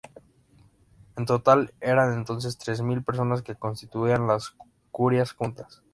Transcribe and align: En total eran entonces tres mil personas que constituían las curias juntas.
En 1.15 1.27
total 1.27 1.75
eran 1.79 2.13
entonces 2.15 2.57
tres 2.57 2.81
mil 2.81 3.03
personas 3.03 3.43
que 3.43 3.53
constituían 3.53 4.25
las 4.25 4.55
curias 4.89 5.31
juntas. 5.31 5.83